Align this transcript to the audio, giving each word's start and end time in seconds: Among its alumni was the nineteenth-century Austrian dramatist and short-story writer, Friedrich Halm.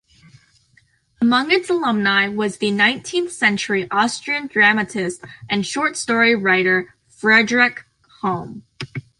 Among 1.21 1.51
its 1.51 1.69
alumni 1.69 2.27
was 2.27 2.57
the 2.57 2.71
nineteenth-century 2.71 3.87
Austrian 3.91 4.47
dramatist 4.47 5.23
and 5.47 5.63
short-story 5.63 6.33
writer, 6.35 6.95
Friedrich 7.07 7.85
Halm. 8.23 8.63